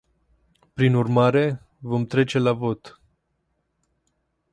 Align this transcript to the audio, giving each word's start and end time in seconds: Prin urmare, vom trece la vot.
Prin 0.73 0.93
urmare, 1.01 1.43
vom 1.91 2.05
trece 2.15 2.39
la 2.41 2.51
vot. 2.65 2.91